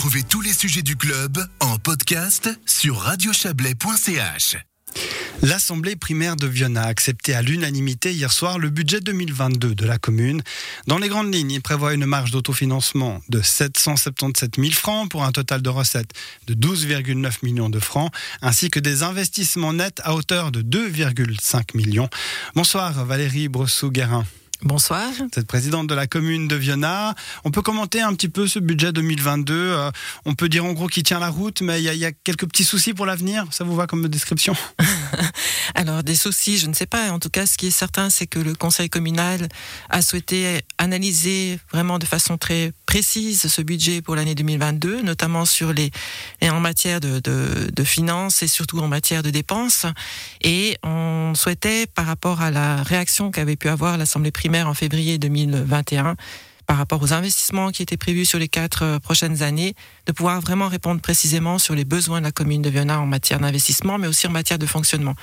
[0.00, 4.56] Retrouvez tous les sujets du club en podcast sur radiochablais.ch.
[5.42, 9.98] L'Assemblée primaire de Viona a accepté à l'unanimité hier soir le budget 2022 de la
[9.98, 10.40] commune.
[10.86, 15.32] Dans les grandes lignes, il prévoit une marge d'autofinancement de 777 000 francs pour un
[15.32, 16.14] total de recettes
[16.46, 18.10] de 12,9 millions de francs,
[18.40, 22.08] ainsi que des investissements nets à hauteur de 2,5 millions.
[22.54, 24.24] Bonsoir Valérie Bressou-Guérin.
[24.62, 25.10] Bonsoir.
[25.16, 27.14] Vous êtes présidente de la commune de Viona.
[27.44, 29.54] On peut commenter un petit peu ce budget 2022.
[29.54, 29.90] Euh,
[30.26, 32.64] on peut dire en gros qu'il tient la route, mais il y, a quelques petits
[32.64, 33.46] soucis pour l'avenir.
[33.52, 34.54] Ça vous va comme description?
[35.74, 37.10] Alors des soucis, je ne sais pas.
[37.10, 39.48] En tout cas, ce qui est certain, c'est que le conseil communal
[39.88, 45.72] a souhaité analyser vraiment de façon très précise ce budget pour l'année 2022, notamment sur
[45.72, 45.92] les
[46.40, 49.86] et en matière de, finances et surtout en matière de dépenses.
[50.40, 55.18] Et on souhaitait, par rapport à la réaction qu'avait pu avoir l'Assemblée primaire en février
[55.18, 56.16] 2021
[56.66, 59.74] par rapport aux investissements qui étaient prévus sur les quatre euh, prochaines années,
[60.06, 63.38] de pouvoir vraiment répondre précisément sur les besoins de la commune de Viona en matière
[63.38, 65.14] d'investissement, mais aussi en matière de fonctionnement.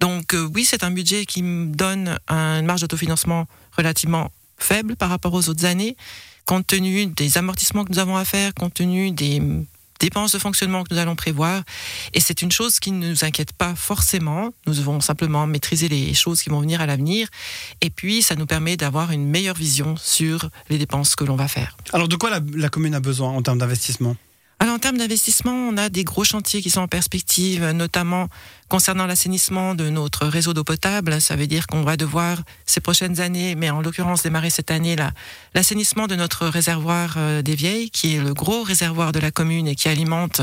[0.00, 5.34] Donc euh, oui, c'est un budget qui donne une marge d'autofinancement relativement faible par rapport
[5.34, 5.96] aux autres années,
[6.44, 9.40] compte tenu des amortissements que nous avons à faire, compte tenu des
[10.00, 11.62] dépenses de fonctionnement que nous allons prévoir.
[12.12, 14.52] Et c'est une chose qui ne nous inquiète pas forcément.
[14.66, 17.28] Nous devons simplement maîtriser les choses qui vont venir à l'avenir.
[17.80, 21.48] Et puis, ça nous permet d'avoir une meilleure vision sur les dépenses que l'on va
[21.48, 21.76] faire.
[21.92, 24.16] Alors, de quoi la, commune a besoin en termes d'investissement?
[24.60, 28.28] Alors, en termes d'investissement, on a des gros chantiers qui sont en perspective, notamment
[28.68, 31.20] concernant l'assainissement de notre réseau d'eau potable.
[31.20, 34.96] Ça veut dire qu'on va devoir, ces prochaines années, mais en l'occurrence démarrer cette année,
[34.96, 35.10] là,
[35.54, 39.66] l'assainissement de notre réservoir euh, des Vieilles, qui est le gros réservoir de la commune
[39.66, 40.40] et qui alimente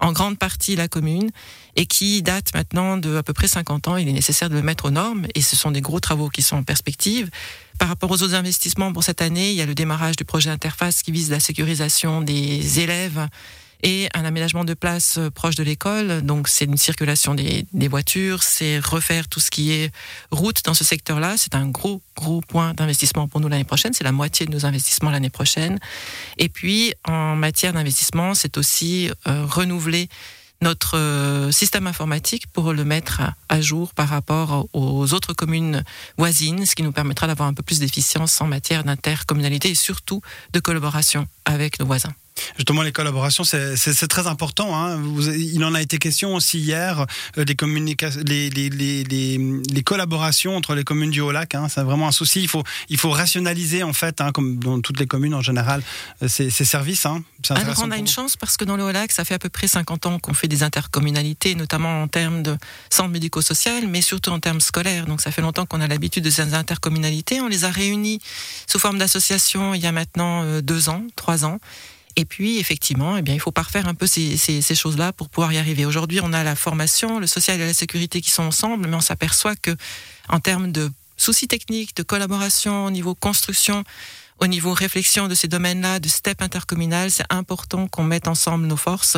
[0.00, 1.30] en grande partie la commune
[1.74, 3.96] et qui date maintenant de à peu près 50 ans.
[3.96, 6.42] Il est nécessaire de le mettre aux normes et ce sont des gros travaux qui
[6.42, 7.30] sont en perspective.
[7.78, 10.50] Par rapport aux autres investissements pour cette année, il y a le démarrage du projet
[10.50, 13.28] Interface qui vise la sécurisation des élèves
[13.86, 16.20] et un aménagement de place euh, proche de l'école.
[16.22, 19.92] Donc c'est une circulation des, voitures, c'est refaire tout ce qui est
[20.32, 21.36] route dans ce secteur-là.
[21.36, 23.92] C'est un gros, gros point d'investissement pour nous l'année prochaine.
[23.92, 25.78] C'est la moitié de nos investissements l'année prochaine.
[26.36, 30.08] Et puis en matière d'investissement, c'est aussi euh, renouveler
[30.62, 35.84] notre euh, système informatique pour le mettre à jour par rapport aux autres communes
[36.18, 40.22] voisines, ce qui nous permettra d'avoir un peu plus d'efficience en matière d'intercommunalité et surtout
[40.52, 42.14] de collaboration avec nos voisins.
[42.56, 44.76] Justement, les collaborations, c'est très important.
[44.76, 45.00] Hein.
[45.38, 47.06] il en a été question aussi hier,
[47.38, 47.56] euh, des
[48.24, 51.54] les, les, les, les, collaborations entre les communes du Haut-Lac.
[51.54, 52.42] Hein, c'est vraiment un souci.
[52.42, 55.82] Il faut, il faut rationaliser, en fait, hein, comme dans toutes les communes en général,
[56.22, 57.06] euh, ces, ces services.
[57.06, 59.66] Alors, on a une chance parce que dans le Haut-Lac, ça fait à peu près
[59.66, 62.56] 50 ans qu'on fait des intercommunalités, notamment en termes de
[62.90, 65.06] centre médico-social, mais surtout en termes scolaires.
[65.06, 67.40] Donc, ça fait longtemps qu'on a l'habitude de ces intercommunalités.
[67.40, 68.20] On les a réunis
[68.66, 71.58] sous forme d'association il y a maintenant euh, deux ans, trois ans.
[72.16, 74.36] Et puis, effectivement, eh bien, il faut parfaire un peu ces,
[74.74, 75.84] choses-là pour pouvoir y arriver.
[75.84, 79.00] Aujourd'hui, on a la formation, le social et la sécurité qui sont ensemble, mais on
[79.00, 79.76] s'aperçoit que,
[80.30, 83.84] en termes de soucis techniques, de collaboration au niveau construction,
[84.38, 88.76] au niveau réflexion de ces domaines-là, de step intercommunal, c'est important qu'on mette ensemble nos
[88.76, 89.16] forces.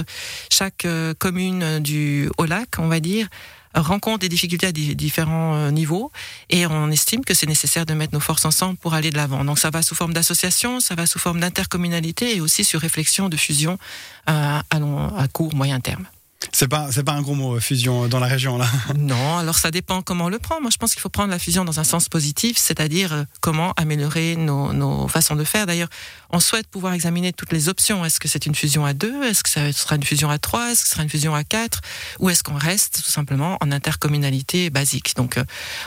[0.50, 3.28] Chaque euh, commune du Haut-Lac, on va dire,
[3.74, 6.10] rencontre des difficultés à différents euh, niveaux
[6.50, 9.44] et on estime que c'est nécessaire de mettre nos forces ensemble pour aller de l'avant.
[9.44, 13.28] Donc ça va sous forme d'association, ça va sous forme d'intercommunalité et aussi sur réflexion
[13.28, 13.78] de fusion
[14.26, 16.06] à, long, à court, moyen terme.
[16.52, 18.66] C'est pas, c'est pas un gros mot, euh, fusion euh, dans la région, là.
[18.96, 20.60] Non, alors ça dépend comment on le prend.
[20.60, 23.72] Moi, je pense qu'il faut prendre la fusion dans un sens positif, c'est-à-dire euh, comment
[23.76, 25.66] améliorer nos, nos façons de faire.
[25.66, 25.88] D'ailleurs,
[26.30, 28.04] on souhaite pouvoir examiner toutes les options.
[28.04, 29.24] Est-ce que c'est une fusion à deux?
[29.24, 30.70] Est-ce que ça sera une fusion à trois?
[30.70, 31.80] Est-ce que ce sera une fusion à quatre?
[32.20, 35.16] Ou est-ce qu'on reste tout simplement en intercommunalité basique?
[35.16, 35.40] Donc,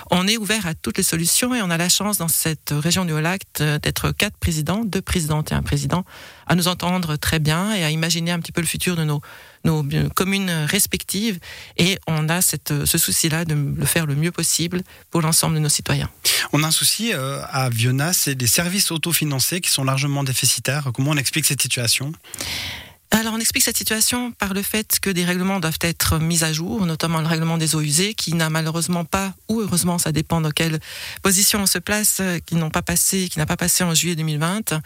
[0.09, 3.06] on est ouvert à toutes les solutions et on a la chance dans cette région
[3.06, 3.41] du Haut-Lac
[3.81, 6.03] d'être quatre présidents, deux présidentes et un président,
[6.45, 9.22] à nous entendre très bien et à imaginer un petit peu le futur de nos
[9.63, 9.83] nos
[10.16, 11.39] communes respectives
[11.77, 15.59] et on a cette, ce souci-là de le faire le mieux possible pour l'ensemble de
[15.59, 16.09] nos citoyens.
[16.53, 20.89] On a un souci euh, à Viona, c'est des services autofinancés qui sont largement déficitaires.
[20.94, 22.11] Comment on explique cette situation?
[23.19, 26.53] Alors on explique cette situation par le fait que des règlements doivent être mis à
[26.53, 30.40] jour, notamment le règlement des eaux usées, qui n'a malheureusement pas, ou heureusement, ça dépend
[30.40, 30.79] dans quelle
[31.22, 34.16] position on se place, euh, qui n'ont pas passé, qui n'a pas passé en juillet
[34.16, 34.79] 2020.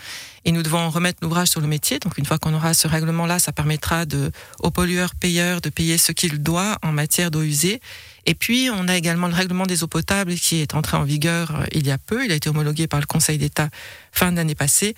[0.45, 2.00] Et nous devons remettre l'ouvrage sur le métier.
[2.00, 6.12] Donc une fois qu'on aura ce règlement-là, ça permettra de, aux pollueurs-payeurs de payer ce
[6.12, 7.80] qu'ils doivent en matière d'eau usée
[8.27, 11.51] et puis, on a également le règlement des eaux potables qui est entré en vigueur
[11.51, 12.25] euh, il y a peu.
[12.25, 13.69] Il a été homologué par le Conseil d'État
[14.12, 14.95] fin d'année passée.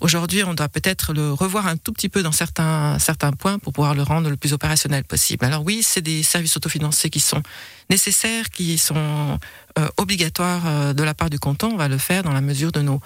[0.00, 3.74] Aujourd'hui, on doit peut-être le revoir un tout petit peu dans certains, certains points pour
[3.74, 5.44] pouvoir le rendre le plus opérationnel possible.
[5.44, 7.42] Alors oui, c'est des services autofinancés qui sont
[7.90, 9.38] nécessaires, qui sont
[9.78, 11.72] euh, obligatoires euh, de la part du canton.
[11.72, 13.00] On va le faire dans la mesure de nos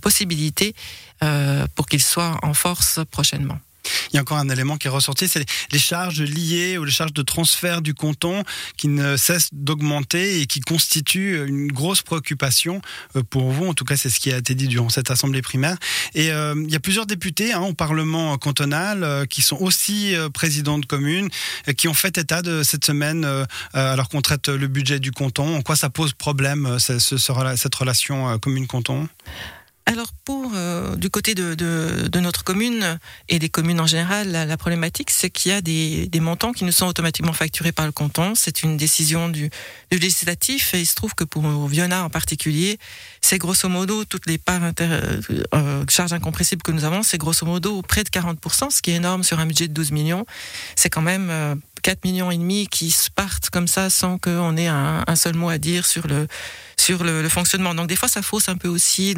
[0.00, 0.74] possibilités
[1.76, 3.58] pour qu'ils soient en force prochainement.
[4.12, 6.92] Il y a encore un élément qui est ressorti, c'est les charges liées ou les
[6.92, 8.44] charges de transfert du canton
[8.76, 12.82] qui ne cessent d'augmenter et qui constituent une grosse préoccupation
[13.16, 13.66] euh, pour vous.
[13.66, 15.78] En tout cas, c'est ce qui a été dit durant cette assemblée primaire.
[16.14, 20.14] Et euh, il y a plusieurs députés hein, au Parlement cantonal euh, qui sont aussi
[20.34, 21.28] présidents de communes,
[21.76, 23.26] qui ont fait état de cette semaine,
[23.72, 25.56] alors qu'on traite le budget du canton.
[25.56, 29.08] En quoi ça pose problème, cette relation commune-canton?
[29.86, 32.98] Alors pour euh, du côté de, notre commune
[33.28, 36.72] et des communes en général, la, problématique c'est qu'il y a des, montants qui nous
[36.72, 38.34] sont automatiquement facturés par le canton.
[38.34, 39.50] C'est une décision du,
[39.90, 42.78] législatif et il se trouve que pour Viona en particulier,
[43.20, 45.20] c'est grosso modo toutes les parts euh,
[45.54, 48.96] euh, charges incompressibles que nous avons, c'est grosso modo près de 40%, ce qui est
[48.96, 50.24] énorme sur un budget de 12 millions.
[50.76, 55.04] C'est quand même 4 millions et demi qui partent comme ça sans qu'on ait un,
[55.16, 56.26] seul mot à dire sur le
[56.76, 57.74] sur le, fonctionnement.
[57.74, 59.14] Donc des fois, ça fausse un peu aussi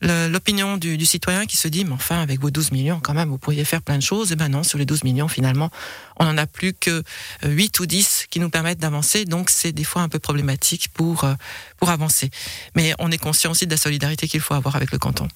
[0.00, 3.38] l'opinion du, citoyen qui se dit, mais enfin, avec vos 12 millions, quand même, vous
[3.38, 4.30] pourriez faire plein de choses.
[4.30, 5.70] Et eh ben non, sur les 12 millions, finalement,
[6.18, 7.02] on n'en a plus que
[7.44, 9.24] 8 ou 10 qui nous permettent d'avancer.
[9.24, 11.34] Donc c'est des fois un peu problématique pour, euh,
[11.78, 12.30] pour avancer.
[12.76, 15.28] Mais on est conscient aussi de la solidarité qu'il faut avoir avec le canton.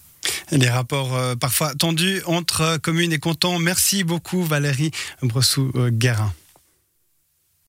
[0.51, 3.59] Les rapports euh, parfois tendus entre communes et cantons.
[3.59, 4.91] Merci beaucoup Valérie
[5.23, 6.33] Bressou-Guérin.